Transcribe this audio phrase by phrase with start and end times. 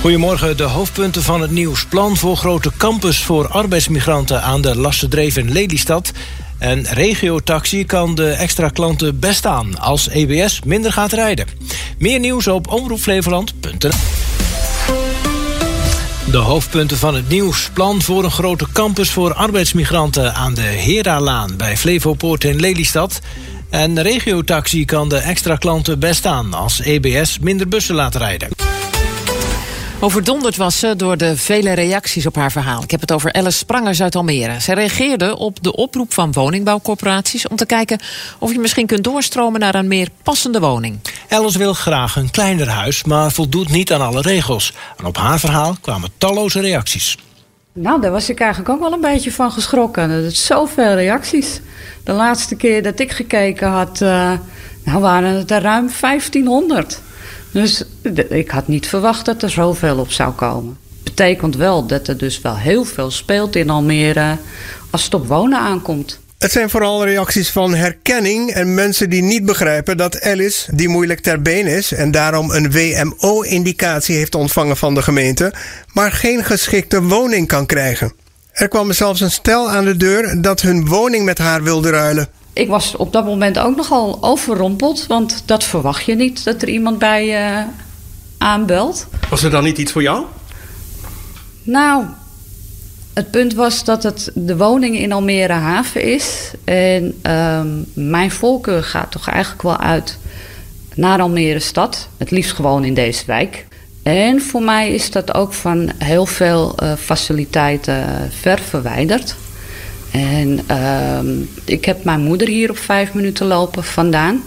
[0.00, 1.86] Goedemorgen, de hoofdpunten van het nieuws.
[1.86, 6.12] Plan voor grote campus voor arbeidsmigranten aan de Lastendreef in Lelystad.
[6.58, 11.46] En regiotaxi kan de extra klanten best aan als EBS minder gaat rijden.
[11.98, 13.90] Meer nieuws op omroepflevoland.nl
[16.30, 17.70] de hoofdpunten van het nieuws.
[17.72, 23.20] Plan voor een grote campus voor arbeidsmigranten aan de Heralaan bij Flevopoort in Lelystad.
[23.70, 28.59] En regiotaxi kan de extra klanten best aan als EBS minder bussen laat rijden.
[30.02, 32.82] Overdonderd was ze door de vele reacties op haar verhaal.
[32.82, 34.60] Ik heb het over Alice Sprangers uit Almere.
[34.60, 37.48] Zij reageerde op de oproep van woningbouwcorporaties...
[37.48, 37.98] om te kijken
[38.38, 40.98] of je misschien kunt doorstromen naar een meer passende woning.
[41.28, 44.74] Alice wil graag een kleiner huis, maar voldoet niet aan alle regels.
[44.96, 47.18] En op haar verhaal kwamen talloze reacties.
[47.72, 50.10] Nou, daar was ik eigenlijk ook wel een beetje van geschrokken.
[50.10, 51.60] Er zijn zoveel reacties.
[52.04, 54.32] De laatste keer dat ik gekeken had, uh,
[54.84, 57.00] nou waren het er ruim 1500.
[57.52, 57.84] Dus
[58.28, 60.78] ik had niet verwacht dat er zoveel op zou komen.
[61.02, 64.36] Betekent wel dat er dus wel heel veel speelt in Almere
[64.90, 66.18] als het op wonen aankomt.
[66.38, 71.20] Het zijn vooral reacties van herkenning en mensen die niet begrijpen dat Alice, die moeilijk
[71.20, 75.52] ter been is en daarom een WMO-indicatie heeft ontvangen van de gemeente,
[75.92, 78.12] maar geen geschikte woning kan krijgen.
[78.52, 82.28] Er kwam zelfs een stel aan de deur dat hun woning met haar wilde ruilen
[82.60, 85.06] ik was op dat moment ook nogal overrompeld.
[85.06, 87.64] Want dat verwacht je niet, dat er iemand bij je
[88.38, 89.06] aanbelt.
[89.30, 90.24] Was er dan niet iets voor jou?
[91.62, 92.04] Nou,
[93.14, 96.50] het punt was dat het de woning in Almere Haven is.
[96.64, 100.18] En ehm, mijn voorkeur gaat toch eigenlijk wel uit
[100.94, 102.08] naar Almere stad.
[102.16, 103.66] Het liefst gewoon in deze wijk.
[104.02, 109.36] En voor mij is dat ook van heel veel uh, faciliteiten ver verwijderd.
[110.10, 111.18] En uh,
[111.64, 114.42] ik heb mijn moeder hier op vijf minuten lopen vandaan.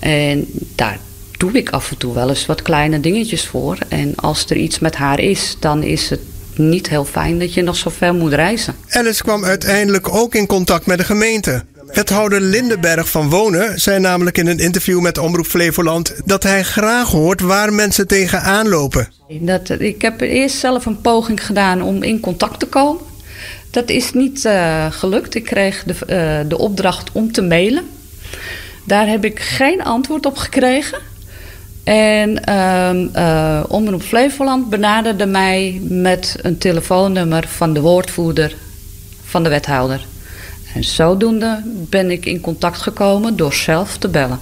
[0.00, 0.98] En daar
[1.36, 3.78] doe ik af en toe wel eens wat kleine dingetjes voor.
[3.88, 6.20] En als er iets met haar is, dan is het
[6.54, 8.74] niet heel fijn dat je nog zo ver moet reizen.
[8.88, 11.64] Alice kwam uiteindelijk ook in contact met de gemeente.
[11.86, 17.08] Wethouder Lindenberg van Wonen zei namelijk in een interview met Omroep Flevoland dat hij graag
[17.08, 19.08] hoort waar mensen tegenaan lopen.
[19.28, 23.09] Dat, ik heb eerst zelf een poging gedaan om in contact te komen.
[23.70, 25.34] Dat is niet uh, gelukt.
[25.34, 27.88] Ik kreeg de, uh, de opdracht om te mailen.
[28.84, 30.98] Daar heb ik geen antwoord op gekregen.
[31.84, 38.54] En uh, Omroep Flevoland benaderde mij met een telefoonnummer van de woordvoerder
[39.24, 40.06] van de wethouder.
[40.74, 44.38] En zodoende ben ik in contact gekomen door zelf te bellen.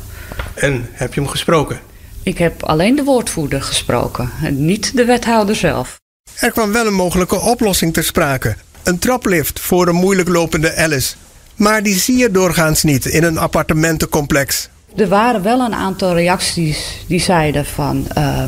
[0.54, 1.80] En heb je hem gesproken?
[2.22, 6.00] Ik heb alleen de woordvoerder gesproken, en niet de wethouder zelf.
[6.40, 8.56] Er kwam wel een mogelijke oplossing ter sprake
[8.88, 11.14] een traplift voor een moeilijk lopende Alice.
[11.56, 14.68] Maar die zie je doorgaans niet in een appartementencomplex.
[14.96, 18.06] Er waren wel een aantal reacties die zeiden van...
[18.18, 18.42] Uh,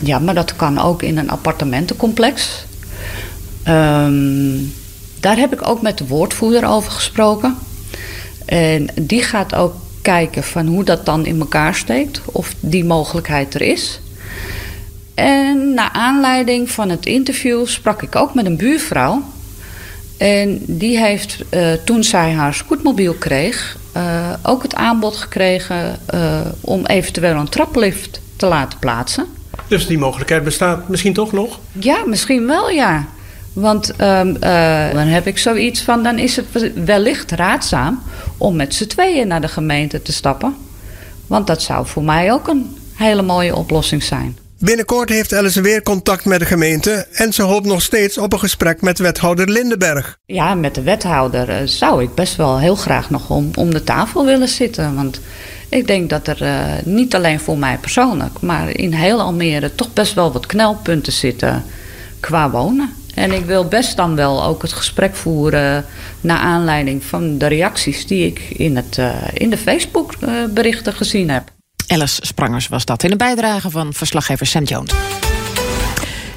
[0.00, 2.64] ja, maar dat kan ook in een appartementencomplex.
[3.68, 4.72] Um,
[5.20, 7.56] daar heb ik ook met de woordvoerder over gesproken.
[8.44, 12.20] En die gaat ook kijken van hoe dat dan in elkaar steekt.
[12.24, 14.00] Of die mogelijkheid er is.
[15.14, 19.22] En naar aanleiding van het interview sprak ik ook met een buurvrouw...
[20.22, 26.40] En die heeft uh, toen zij haar scootmobiel kreeg, uh, ook het aanbod gekregen uh,
[26.60, 29.26] om eventueel een traplift te laten plaatsen.
[29.68, 31.58] Dus die mogelijkheid bestaat misschien toch nog?
[31.72, 33.06] Ja, misschien wel ja.
[33.52, 34.40] Want um,
[34.92, 36.46] dan heb ik zoiets van, dan is het
[36.84, 38.02] wellicht raadzaam
[38.38, 40.56] om met z'n tweeën naar de gemeente te stappen.
[41.26, 44.36] Want dat zou voor mij ook een hele mooie oplossing zijn.
[44.64, 48.38] Binnenkort heeft Alice weer contact met de gemeente en ze hoopt nog steeds op een
[48.38, 50.18] gesprek met wethouder Lindenberg.
[50.26, 53.84] Ja, met de wethouder eh, zou ik best wel heel graag nog om, om de
[53.84, 54.94] tafel willen zitten.
[54.94, 55.20] Want
[55.68, 59.92] ik denk dat er uh, niet alleen voor mij persoonlijk, maar in heel Almere toch
[59.92, 61.64] best wel wat knelpunten zitten
[62.20, 62.94] qua wonen.
[63.14, 65.84] En ik wil best dan wel ook het gesprek voeren
[66.20, 70.14] naar aanleiding van de reacties die ik in, het, uh, in de Facebook
[70.54, 71.50] berichten gezien heb.
[71.92, 74.68] Alice Sprangers was dat in een bijdrage van verslaggever St.
[74.68, 74.92] Jones.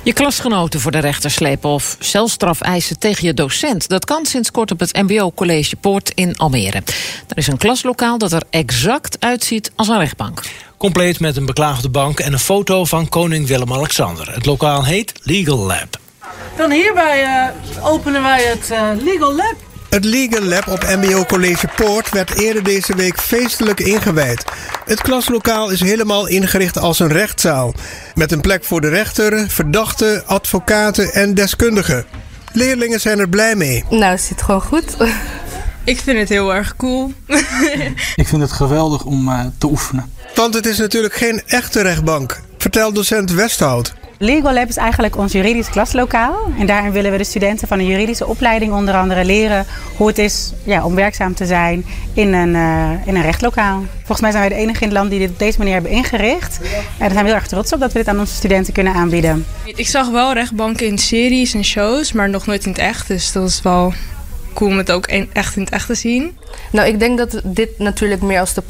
[0.03, 3.87] Je klasgenoten voor de rechter slepen of celstraf eisen tegen je docent.
[3.87, 6.83] Dat kan sinds kort op het MBO College Poort in Almere.
[7.27, 10.41] Er is een klaslokaal dat er exact uitziet als een rechtbank.
[10.77, 14.33] Compleet met een beklaagde bank en een foto van koning Willem-Alexander.
[14.33, 15.99] Het lokaal heet Legal Lab.
[16.57, 19.55] Dan hierbij uh, openen wij het uh, Legal Lab.
[19.89, 24.43] Het Legal Lab op MBO College Poort werd eerder deze week feestelijk ingewijd.
[24.85, 27.73] Het klaslokaal is helemaal ingericht als een rechtszaal.
[28.15, 32.05] Met een plek voor de rechter, verdachten, advocaten en deskundigen.
[32.51, 33.83] Leerlingen zijn er blij mee.
[33.89, 34.95] Nou, het zit gewoon goed.
[35.83, 37.13] Ik vind het heel erg cool.
[38.15, 40.11] Ik vind het geweldig om uh, te oefenen.
[40.35, 43.93] Want het is natuurlijk geen echte rechtbank, vertelt docent Westhout.
[44.17, 46.51] Legal Lab is eigenlijk ons juridisch klaslokaal.
[46.59, 49.65] En daarin willen we de studenten van een juridische opleiding onder andere leren
[49.97, 53.83] hoe het is ja, om werkzaam te zijn in een, uh, in een rechtlokaal.
[53.97, 55.91] Volgens mij zijn wij de enige in het land die dit op deze manier hebben
[55.91, 56.59] ingericht.
[56.61, 58.93] En daar zijn we heel erg trots op dat we dit aan onze studenten kunnen
[58.93, 59.45] aanbieden.
[59.65, 63.07] Ik zag wel rechtbanken in series en shows, maar nog nooit in het echt.
[63.07, 63.93] Dus dat is wel
[64.55, 66.37] cool om het ook echt in het echt te zien.
[66.71, 68.63] Nou, ik denk dat dit natuurlijk meer als de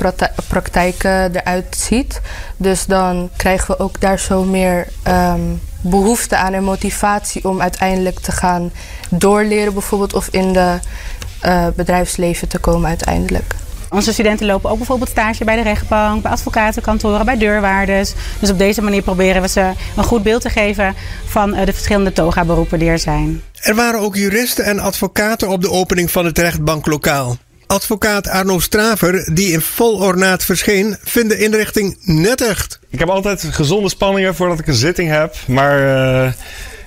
[0.48, 2.22] praktijk eruit ziet.
[2.58, 8.20] Dus dan krijgen we ook daar zo meer um, behoefte aan en motivatie om uiteindelijk
[8.20, 8.72] te gaan
[9.10, 10.80] doorleren, bijvoorbeeld, of in de
[11.46, 13.56] uh, bedrijfsleven te komen uiteindelijk.
[13.90, 18.14] Onze studenten lopen ook bijvoorbeeld stage bij de rechtbank, bij advocatenkantoren, bij deurwaarders.
[18.40, 20.96] Dus op deze manier proberen we ze een goed beeld te geven
[21.26, 23.42] van de verschillende toga-beroepen die er zijn.
[23.54, 27.38] Er waren ook juristen en advocaten op de opening van het rechtbanklokaal.
[27.68, 32.80] Advocaat Arno Straver, die in vol ornaat verscheen, vindt de inrichting net echt.
[32.90, 35.36] Ik heb altijd gezonde spanningen voordat ik een zitting heb.
[35.48, 36.32] Maar uh,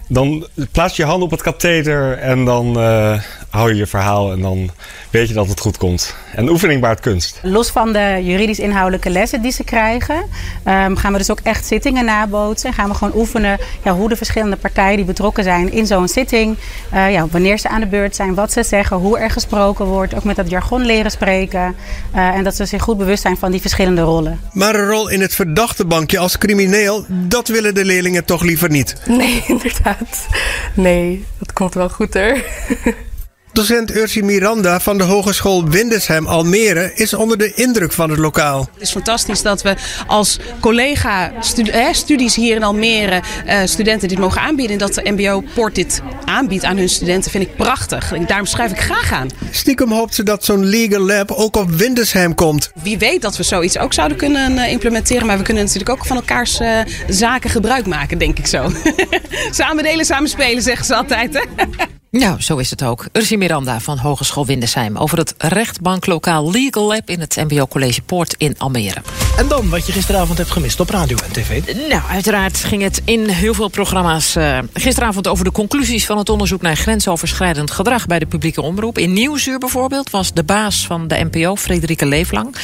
[0.09, 4.41] dan plaats je hand op het katheter en dan uh, hou je je verhaal en
[4.41, 4.71] dan
[5.11, 6.15] weet je dat het goed komt.
[6.35, 7.41] En oefening baart kunst.
[7.43, 10.17] Los van de juridisch-inhoudelijke lessen die ze krijgen,
[10.65, 12.69] um, gaan we dus ook echt zittingen nabootsen.
[12.69, 16.09] En gaan we gewoon oefenen ja, hoe de verschillende partijen die betrokken zijn in zo'n
[16.09, 16.57] zitting,
[16.95, 20.15] uh, ja, wanneer ze aan de beurt zijn, wat ze zeggen, hoe er gesproken wordt.
[20.15, 21.77] Ook met dat jargon leren spreken.
[22.15, 24.41] Uh, en dat ze zich goed bewust zijn van die verschillende rollen.
[24.53, 28.71] Maar een rol in het verdachte bankje als crimineel, dat willen de leerlingen toch liever
[28.71, 28.95] niet?
[29.07, 30.27] Nee, inderdaad.
[30.75, 32.45] Nee, dat komt wel goed er.
[33.53, 38.69] Docent Ursi Miranda van de Hogeschool Windesheim Almere is onder de indruk van het lokaal.
[38.73, 39.75] Het is fantastisch dat we
[40.07, 44.73] als collega-studies hier in Almere uh, studenten dit mogen aanbieden.
[44.73, 48.13] En dat de MBO-port dit aanbiedt aan hun studenten vind ik prachtig.
[48.27, 49.29] Daarom schrijf ik graag aan.
[49.51, 52.71] Stiekem hoopt ze dat zo'n legal lab ook op Windesheim komt.
[52.83, 55.27] Wie weet dat we zoiets ook zouden kunnen uh, implementeren.
[55.27, 58.73] Maar we kunnen natuurlijk ook van elkaars uh, zaken gebruik maken, denk ik zo.
[59.51, 61.35] samen delen, samen spelen, zeggen ze altijd.
[61.35, 61.41] Hè?
[62.11, 63.09] Nou, zo is het ook.
[63.13, 64.97] Ursi Miranda van Hogeschool Windesheim...
[64.97, 69.03] over het rechtbanklokaal Legal Lab in het MBO College Poort in Almere.
[69.39, 71.75] En dan wat je gisteravond hebt gemist op radio en tv.
[71.89, 75.29] Nou, uiteraard ging het in heel veel programma's uh, gisteravond...
[75.29, 78.07] over de conclusies van het onderzoek naar grensoverschrijdend gedrag...
[78.07, 78.99] bij de publieke omroep.
[78.99, 82.57] In Nieuwsuur bijvoorbeeld was de baas van de NPO, Frederike Leeflang...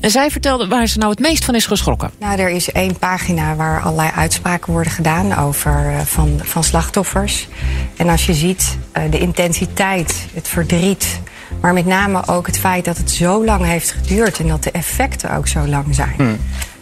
[0.00, 2.10] En zij vertelde waar ze nou het meest van is geschrokken.
[2.18, 7.48] Nou, er is één pagina waar allerlei uitspraken worden gedaan over uh, van, van slachtoffers.
[7.96, 11.20] En als je ziet uh, de intensiteit, het verdriet,
[11.60, 14.70] maar met name ook het feit dat het zo lang heeft geduurd en dat de
[14.70, 16.14] effecten ook zo lang zijn.
[16.16, 16.38] Hmm.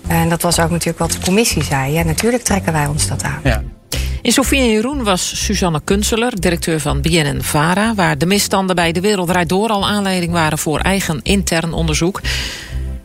[0.06, 1.92] En dat was ook natuurlijk wat de commissie zei.
[1.92, 3.40] Ja, natuurlijk trekken wij ons dat aan.
[3.44, 3.62] Ja.
[4.22, 7.94] In Sofie en Jeroen was Suzanne Kunseler, directeur van BNN Vara...
[7.94, 12.20] waar de misstanden bij De Wereld Door al aanleiding waren voor eigen intern onderzoek.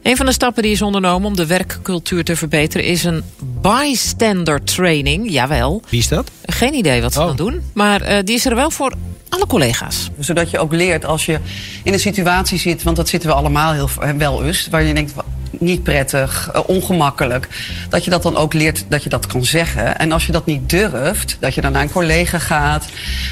[0.02, 2.86] Een van de stappen die is ondernomen om de werkcultuur te verbeteren...
[2.86, 3.24] is een
[3.62, 5.82] bystander training, jawel.
[5.90, 6.32] Wie is dat?
[6.46, 7.26] Geen idee wat ze oh.
[7.26, 8.94] dan doen, maar uh, die is er wel voor
[9.30, 10.10] alle collega's.
[10.20, 11.40] Zodat je ook leert als je
[11.84, 12.84] in een situatie zit...
[12.84, 14.68] want dat zitten we allemaal heel wel eens...
[14.72, 15.14] waar je denkt,
[15.60, 17.48] niet prettig, uh, ongemakkelijk.
[17.90, 19.98] Dat je dat dan ook leert dat je dat kan zeggen.
[19.98, 22.86] En als je dat niet durft, dat je dan naar een collega gaat,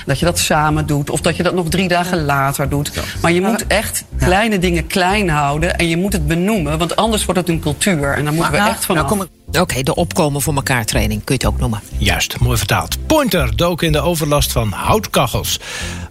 [0.06, 2.92] dat je dat samen doet, of dat je dat nog drie dagen later doet.
[3.21, 7.25] Maar je moet echt kleine dingen klein houden en je moet het benoemen, want anders
[7.25, 8.13] wordt het een cultuur.
[8.13, 9.10] En dan moeten we echt vanaf.
[9.10, 11.81] Nou, Oké, okay, de opkomen voor elkaar training kun je het ook noemen.
[11.98, 13.07] Juist, mooi vertaald.
[13.07, 15.59] Pointer dook in de overlast van houtkachels.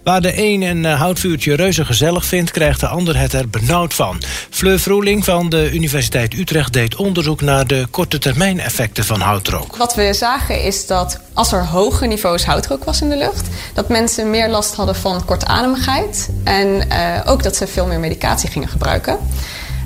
[0.03, 2.51] Waar de een een eh, houtvuurtje reuze gezellig vindt...
[2.51, 4.21] krijgt de ander het er benauwd van.
[4.49, 7.41] Fleur Vroeling van de Universiteit Utrecht deed onderzoek...
[7.41, 9.75] naar de korte termijn effecten van houtrook.
[9.75, 13.47] Wat we zagen is dat als er hoge niveaus houtrook was in de lucht...
[13.73, 16.29] dat mensen meer last hadden van kortademigheid...
[16.43, 19.17] en uh, ook dat ze veel meer medicatie gingen gebruiken...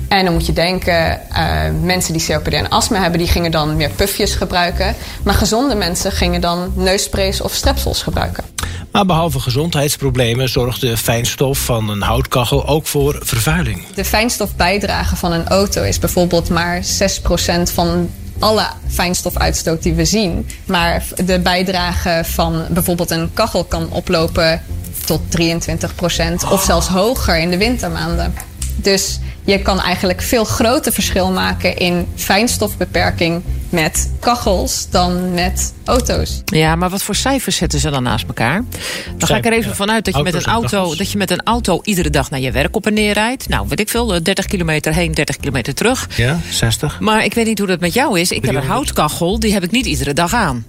[0.08, 3.76] En dan moet je denken, uh, mensen die COPD en astma hebben, die gingen dan
[3.76, 4.94] meer puffjes gebruiken.
[5.22, 8.44] Maar gezonde mensen gingen dan neussprays of strepsels gebruiken.
[8.94, 13.86] Maar behalve gezondheidsproblemen zorgt de fijnstof van een houtkachel ook voor vervuiling.
[13.94, 16.86] De fijnstofbijdrage van een auto is bijvoorbeeld maar 6%
[17.72, 20.48] van alle fijnstofuitstoot die we zien.
[20.64, 24.62] Maar de bijdrage van bijvoorbeeld een kachel kan oplopen
[25.04, 28.34] tot 23% of zelfs hoger in de wintermaanden.
[28.76, 33.42] Dus je kan eigenlijk veel groter verschil maken in fijnstofbeperking
[33.74, 36.42] met kachels dan met auto's.
[36.44, 38.64] Ja, maar wat voor cijfers zetten ze dan naast elkaar?
[39.16, 41.42] Dan ga ik er even vanuit dat je, met een auto, dat je met een
[41.42, 43.48] auto iedere dag naar je werk op en neer rijdt.
[43.48, 46.08] Nou, weet ik veel, 30 eh, kilometer heen, 30 kilometer terug.
[46.16, 47.00] Ja, 60.
[47.00, 48.30] Maar ik weet niet hoe dat met jou is.
[48.30, 50.64] Ik heb een houtkachel, die heb ik niet iedere dag aan.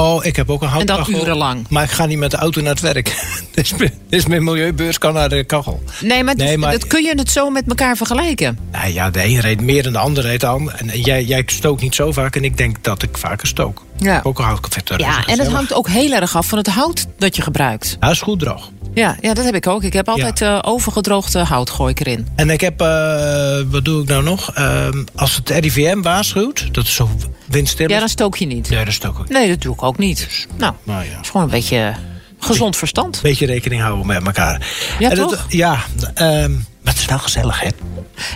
[0.00, 1.22] Oh, ik heb ook een En dat houtkachel.
[1.22, 1.66] urenlang.
[1.68, 3.24] Maar ik ga niet met de auto naar het werk.
[3.54, 5.82] dus, mijn- dus mijn milieubeurs kan naar de kachel.
[6.00, 8.58] Nee, maar, Nee, maar- dat kun je het zo met elkaar vergelijken.
[8.72, 10.72] Nou ja, de een reed meer en de ander reed aan.
[10.72, 13.84] En jij, jij stookt niet zo vaak en ik denk dat ik vaker stook.
[13.96, 14.20] Ja.
[14.22, 17.36] Ook ik vet Ja, en het hangt ook heel erg af van het hout dat
[17.36, 17.96] je gebruikt.
[18.00, 18.70] Hij is goed droog.
[18.94, 19.82] Ja, ja dat heb ik ook.
[19.82, 22.26] Ik heb altijd eh, overgedroogde hout gooi ik erin.
[22.34, 24.54] En ik heb, eh, wat doe ik nou nog?
[24.54, 27.08] Ehm, als het RIVM waarschuwt, dat is zo
[27.46, 27.88] windstil.
[27.88, 28.70] Ja, dan stook je niet.
[28.70, 29.28] Nee, dat stook ik niet.
[29.28, 30.46] Nee, dat doe ik ook niet.
[30.56, 31.10] Nou, Nou ja.
[31.10, 31.94] het is gewoon een beetje
[32.38, 33.18] gezond verstand.
[33.22, 34.66] Beetje rekening houden met elkaar.
[34.98, 35.46] Ja, En dat- toch?
[35.48, 35.78] ja,
[36.14, 37.68] ehm, maar het is wel gezellig, hè?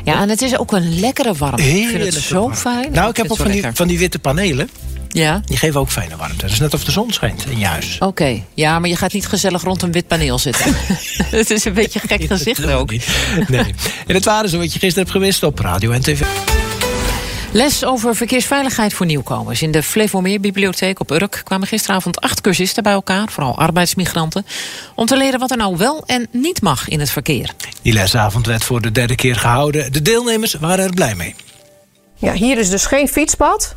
[0.05, 1.63] Ja, en het is ook een lekkere warmte.
[1.63, 2.55] ik vind het zo warm.
[2.55, 2.93] fijn.
[2.93, 4.69] Nou, ik heb ook van die, van die witte panelen.
[5.15, 5.41] Ja?
[5.45, 6.37] Die geven ook fijne warmte.
[6.37, 7.97] Dat is net of de zon schijnt in je huis.
[7.99, 10.75] Oké, ja, maar je gaat niet gezellig rond een wit paneel zitten.
[11.39, 12.91] het is een beetje een gek gezicht ook.
[13.49, 13.75] Nee.
[14.07, 16.25] En het waren zo wat je gisteren hebt gewist op radio en tv.
[17.53, 19.63] Les over verkeersveiligheid voor nieuwkomers.
[19.63, 24.47] In de Flevomeer-bibliotheek op Urk kwamen gisteravond acht cursisten bij elkaar, vooral arbeidsmigranten,
[24.95, 27.51] om te leren wat er nou wel en niet mag in het verkeer.
[27.83, 29.93] Die lesavond werd voor de derde keer gehouden.
[29.93, 31.35] De deelnemers waren er blij mee.
[32.17, 33.75] Ja, hier is dus geen fietspad.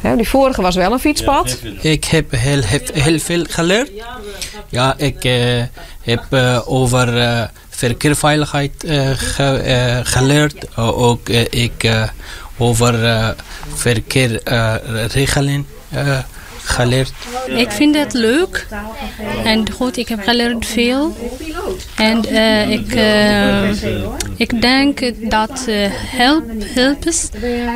[0.00, 1.58] Hè, die vorige was wel een fietspad.
[1.80, 3.90] Ik heb heel, heel, heel veel geleerd.
[4.68, 5.62] Ja, ik eh,
[6.00, 6.34] heb
[6.66, 7.08] over
[7.68, 8.72] verkeersveiligheid
[9.16, 10.76] ge- geleerd.
[10.76, 12.02] Ook ik eh,
[12.58, 13.28] over eh,
[13.74, 16.18] verkeerregelen eh,
[16.62, 17.12] geleerd.
[17.46, 18.66] Ik vind het leuk
[19.44, 21.16] en goed, ik heb geleerd veel.
[21.96, 23.70] En eh, ik, eh,
[24.36, 25.00] ik denk
[25.30, 27.28] dat eh help, help is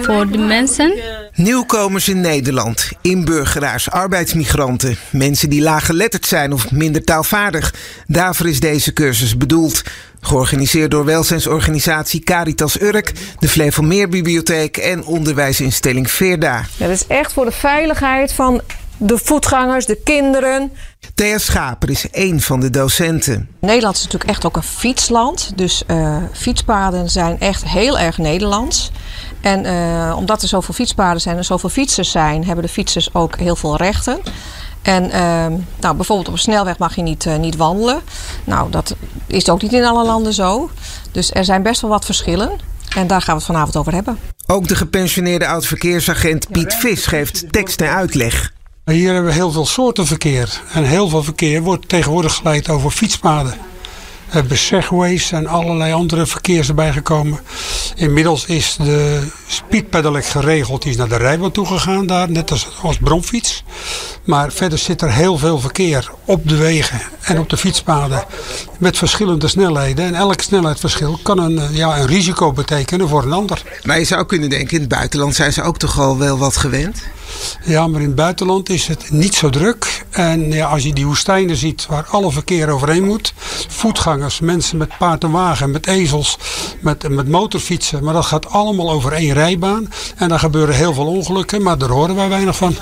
[0.03, 0.95] voor de mensen.
[1.35, 7.75] Nieuwkomers in Nederland, inburgeraars, arbeidsmigranten, mensen die laaggeletterd zijn of minder taalvaardig.
[8.07, 9.83] Daarvoor is deze cursus bedoeld.
[10.25, 16.65] Georganiseerd door welzijnsorganisatie Caritas Urk, de Flevomeerbibliotheek en onderwijsinstelling Veerda.
[16.77, 18.61] Dat is echt voor de veiligheid van
[18.97, 20.73] de voetgangers, de kinderen.
[21.15, 23.49] Thea Schaper is één van de docenten.
[23.61, 25.53] Nederland is natuurlijk echt ook een fietsland.
[25.57, 28.91] Dus eh, fietspaden zijn echt heel erg Nederlands.
[29.41, 33.39] En eh, omdat er zoveel fietspaden zijn en zoveel fietsers zijn, hebben de fietsers ook
[33.39, 34.19] heel veel rechten.
[34.85, 38.01] En ehm, nou, bijvoorbeeld op een snelweg mag je niet, eh, niet wandelen.
[38.45, 40.71] Nou, dat is ook niet in alle landen zo.
[41.13, 42.51] Dus er zijn best wel wat verschillen.
[42.97, 44.19] En daar gaan we het vanavond over hebben.
[44.47, 48.53] Ook de gepensioneerde oud-verkeersagent Piet Vis geeft tekst en uitleg.
[48.85, 50.61] Hier hebben we heel veel soorten verkeer.
[50.73, 53.55] En heel veel verkeer wordt tegenwoordig geleid over fietspaden.
[54.27, 57.41] We hebben segways en allerlei andere verkeers erbij gekomen.
[57.95, 60.83] Inmiddels is de speedpedelec geregeld.
[60.83, 63.65] Die is naar de rijbaan toegegaan daar, net als, als bromfiets.
[64.25, 68.25] Maar verder zit er heel veel verkeer op de wegen en op de fietspaden.
[68.79, 70.05] Met verschillende snelheden.
[70.05, 73.63] En elk snelheidsverschil kan een, eh, ja, een risico betekenen voor een ander.
[73.85, 76.57] Maar je zou kunnen denken, in het buitenland zijn ze ook toch al wel wat
[76.57, 77.03] gewend?
[77.65, 80.05] Ja, maar in het buitenland is het niet zo druk.
[80.11, 83.33] En ja, als je die woestijnen ziet waar alle verkeer overheen moet.
[83.69, 86.39] Voetgangers, mensen met paard en wagen, met ezels,
[86.81, 88.05] met, met motorfietsen.
[88.05, 89.93] Maar dat gaat allemaal over één rijbaan.
[90.17, 92.77] En daar gebeuren heel veel ongelukken, maar daar horen wij weinig van.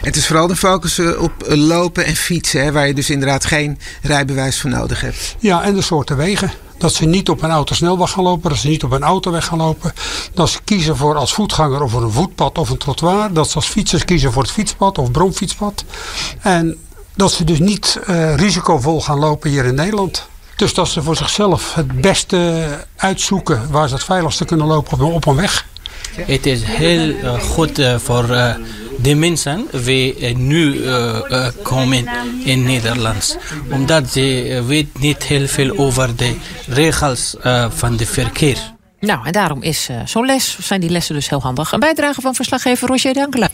[0.00, 3.10] Het is vooral de focus eh, op eh, lopen en fietsen, hè, waar je dus
[3.10, 5.36] inderdaad geen rijbewijs voor nodig hebt.
[5.38, 6.52] Ja, en de soorten wegen.
[6.78, 9.58] Dat ze niet op een autosnelweg gaan lopen, dat ze niet op een autoweg gaan
[9.58, 9.92] lopen.
[10.34, 13.32] Dat ze kiezen voor als voetganger of voor een voetpad of een trottoir.
[13.32, 15.84] Dat ze als fietsers kiezen voor het fietspad of bromfietspad.
[16.40, 16.78] En
[17.16, 20.28] dat ze dus niet eh, risicovol gaan lopen hier in Nederland.
[20.56, 25.00] Dus dat ze voor zichzelf het beste uitzoeken waar ze het veiligste kunnen lopen op
[25.00, 25.66] een, op een weg.
[26.16, 28.56] Het is heel eh, goed eh, voor
[28.98, 32.08] de mensen die eh, nu eh, eh, komen
[32.44, 33.38] in Nederland.
[33.70, 36.36] Omdat ze weet niet heel veel over de
[36.66, 37.36] regels
[37.68, 38.72] van de verkeer.
[39.00, 41.72] Nou, en daarom is zo'n les, zijn die lessen dus heel handig.
[41.72, 43.48] Een bijdrage van verslaggever Roger Dankela.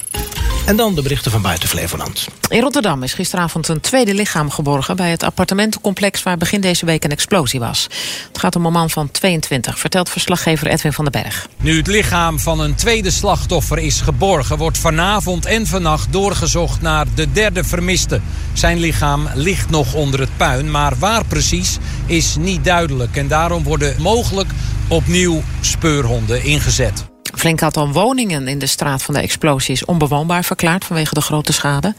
[0.71, 2.29] En dan de berichten van buiten Flevoland.
[2.49, 7.05] In Rotterdam is gisteravond een tweede lichaam geborgen bij het appartementencomplex waar begin deze week
[7.05, 7.89] een explosie was.
[8.29, 11.49] Het gaat om een man van 22, vertelt verslaggever Edwin van den Berg.
[11.57, 17.07] Nu het lichaam van een tweede slachtoffer is geborgen, wordt vanavond en vannacht doorgezocht naar
[17.15, 18.21] de derde vermiste.
[18.53, 23.17] Zijn lichaam ligt nog onder het puin, maar waar precies is niet duidelijk.
[23.17, 24.51] En daarom worden mogelijk
[24.89, 27.10] opnieuw speurhonden ingezet.
[27.41, 31.53] Flink aantal woningen in de straat van de explosie is onbewoonbaar verklaard vanwege de grote
[31.53, 31.95] schade.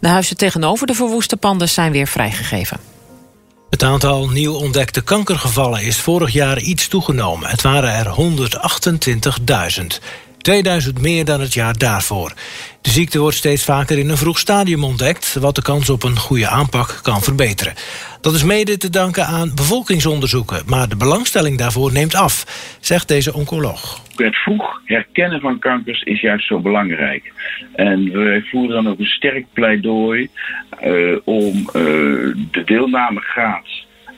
[0.00, 2.80] De huizen tegenover de verwoeste panden zijn weer vrijgegeven.
[3.70, 7.48] Het aantal nieuw ontdekte kankergevallen is vorig jaar iets toegenomen.
[7.48, 8.14] Het waren er
[9.80, 9.86] 128.000.
[10.38, 12.32] 2000 meer dan het jaar daarvoor.
[12.82, 16.16] De ziekte wordt steeds vaker in een vroeg stadium ontdekt, wat de kans op een
[16.16, 17.74] goede aanpak kan verbeteren.
[18.20, 22.44] Dat is mede te danken aan bevolkingsonderzoeken, maar de belangstelling daarvoor neemt af,
[22.80, 24.02] zegt deze oncoloog.
[24.16, 27.32] Het vroeg herkennen van kankers is juist zo belangrijk.
[27.74, 30.28] En wij voeren dan ook een sterk pleidooi
[30.84, 31.72] uh, om uh,
[32.50, 33.66] de deelnamegraad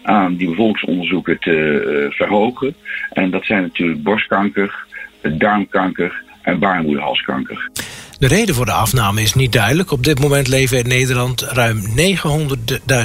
[0.02, 2.74] aan die bevolkingsonderzoeken te uh, verhogen.
[3.12, 4.86] En dat zijn natuurlijk borstkanker,
[5.22, 7.70] darmkanker en baarmoederhalskanker.
[8.18, 9.90] De reden voor de afname is niet duidelijk.
[9.90, 11.82] Op dit moment leven in Nederland ruim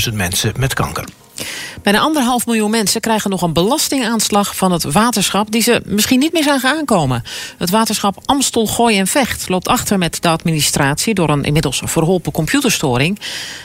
[0.10, 1.05] 900.000 mensen met kanker.
[1.84, 6.34] Bijna anderhalf miljoen mensen krijgen nog een belastingaanslag van het waterschap die ze misschien niet
[6.34, 7.24] meer zagen aankomen.
[7.58, 12.32] Het waterschap Amstel, Gooi en Vecht loopt achter met de administratie door een inmiddels verholpen
[12.32, 13.20] computerstoring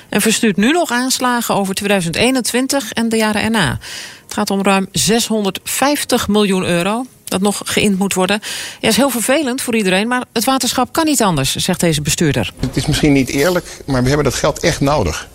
[0.09, 3.79] en verstuurt nu nog aanslagen over 2021 en de jaren erna.
[4.25, 8.41] Het gaat om ruim 650 miljoen euro dat nog geïnd moet worden.
[8.81, 12.53] Ja, is heel vervelend voor iedereen, maar het waterschap kan niet anders, zegt deze bestuurder.
[12.61, 15.29] Het is misschien niet eerlijk, maar we hebben dat geld echt nodig.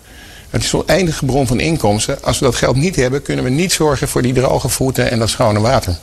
[0.50, 2.22] Het is zo'n eindige bron van inkomsten.
[2.22, 5.18] Als we dat geld niet hebben, kunnen we niet zorgen voor die droge voeten en
[5.18, 5.96] dat schone water.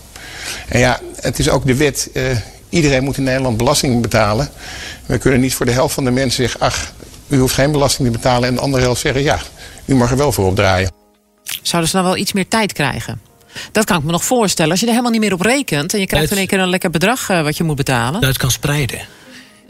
[0.67, 2.09] En ja, het is ook de wet.
[2.13, 2.23] Uh,
[2.69, 4.49] iedereen moet in Nederland belasting betalen.
[5.05, 6.59] We kunnen niet voor de helft van de mensen zeggen...
[6.59, 6.91] ach,
[7.27, 8.49] u hoeft geen belasting te betalen.
[8.49, 9.39] En de andere helft zeggen, ja,
[9.85, 10.91] u mag er wel voor opdraaien.
[11.61, 13.21] Zouden ze dan wel iets meer tijd krijgen?
[13.71, 14.71] Dat kan ik me nog voorstellen.
[14.71, 15.93] Als je er helemaal niet meer op rekent...
[15.93, 18.21] en je krijgt in één keer een lekker bedrag uh, wat je moet betalen.
[18.21, 18.99] Dat kan spreiden.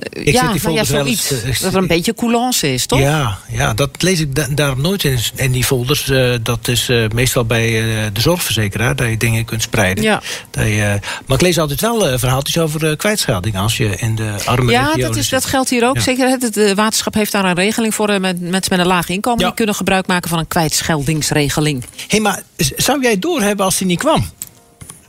[0.10, 1.32] Ik ja, zit nou ja, zoiets.
[1.32, 3.00] Eens, uh, dat er een beetje coulance is, toch?
[3.00, 6.08] Ja, ja dat lees ik da daarom nooit in, in die folders.
[6.08, 7.72] Uh, dat is uh, meestal bij
[8.14, 10.04] de zorgverzekeraar, dat je dingen kunt spreiden.
[10.04, 10.22] Ja.
[10.50, 14.72] Dat je, maar ik lees altijd wel verhaaltjes over kwijtschelding als je in de arme
[14.72, 15.96] Ja, dat, is, dat geldt hier ook.
[15.96, 16.02] Ja.
[16.02, 19.46] Zeker, het waterschap heeft daar een regeling voor met mensen met een laag inkomen.
[19.46, 21.84] Die kunnen gebruik maken van een kwijtscheldingsregeling.
[21.84, 24.26] Hé, hey, maar zou jij doorhebben als die niet kwam?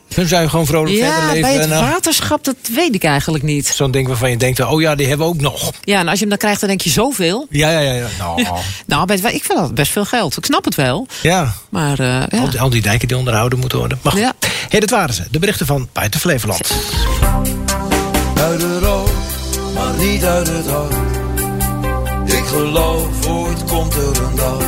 [0.09, 1.69] Dan zou je gewoon vrolijk ja, verder leven.
[1.69, 3.67] bij het waterschap, dat weet ik eigenlijk niet.
[3.67, 5.73] Zo'n ding waarvan je denkt, oh ja, die hebben we ook nog.
[5.81, 7.47] Ja, en als je hem dan krijgt, dan denk je zoveel.
[7.51, 7.93] Ja, ja, ja.
[7.93, 8.07] ja.
[8.19, 8.47] Nou,
[8.87, 10.37] nou bij het, ik vind dat best veel geld.
[10.37, 11.07] Ik snap het wel.
[11.23, 11.55] Ja.
[11.69, 12.39] Maar, uh, ja.
[12.39, 13.99] al, die, al, die, dijken die onderhouden moeten worden.
[14.03, 14.33] Maar ja.
[14.69, 15.23] hey, dat waren ze.
[15.31, 16.71] De berichten van Buiten Flevoland.
[18.41, 19.11] Uit de rood,
[19.75, 20.95] maar niet uit het hart.
[22.25, 24.63] Ik geloof, ooit komt er een dag.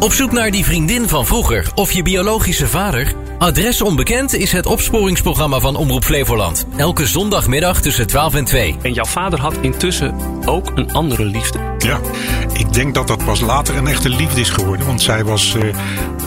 [0.00, 3.14] Op zoek naar die vriendin van vroeger of je biologische vader?
[3.38, 6.66] Adres Onbekend is het opsporingsprogramma van Omroep Flevoland.
[6.76, 8.76] Elke zondagmiddag tussen 12 en 2.
[8.82, 10.14] En jouw vader had intussen
[10.44, 11.58] ook een andere liefde.
[11.78, 12.00] Ja,
[12.52, 14.86] ik denk dat dat pas later een echte liefde is geworden.
[14.86, 15.74] Want zij was uh,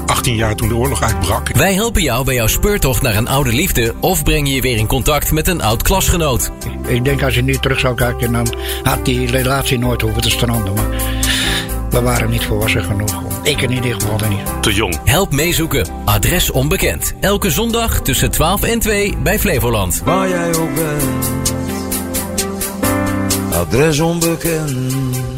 [0.06, 1.52] 18 jaar toen de oorlog uitbrak.
[1.54, 3.94] Wij helpen jou bij jouw speurtocht naar een oude liefde...
[4.00, 6.52] of brengen je weer in contact met een oud klasgenoot.
[6.88, 8.32] Ik denk als je nu terug zou kijken...
[8.32, 10.74] dan had die relatie nooit hoeven te stranden.
[10.74, 10.90] Maar
[11.90, 13.31] we waren niet volwassen genoeg.
[13.44, 14.64] Ik in ieder geval niet.
[14.64, 15.00] Te jong.
[15.04, 15.88] Help meezoeken.
[16.06, 17.14] Adres onbekend.
[17.20, 20.02] Elke zondag tussen 12 en 2 bij Flevoland.
[20.06, 21.32] Waar jij ook bent.
[23.54, 25.31] Adres onbekend.